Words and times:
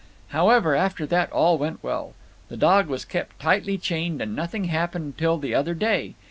"However, 0.29 0.73
after 0.75 1.05
that, 1.05 1.31
all 1.31 1.59
went 1.59 1.83
well. 1.83 2.13
The 2.49 2.57
dog 2.57 2.87
was 2.87 3.05
kept 3.05 3.39
tightly 3.39 3.77
chained, 3.77 4.19
and 4.19 4.35
nothing 4.35 4.63
happened 4.63 5.15
till 5.15 5.37
the 5.37 5.53
other 5.53 5.75
day. 5.75 6.15